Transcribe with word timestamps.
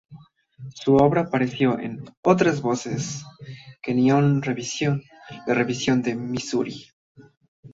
Su 0.73 0.95
obra 0.95 1.21
apareció 1.21 1.77
en 1.77 2.03
"Otras 2.23 2.59
Voces", 2.63 3.23
"Kenyon 3.83 4.41
Revisión", 4.41 5.03
"La 5.45 5.53
Revisión 5.53 6.01
de 6.01 6.15
Misuri". 6.15 6.87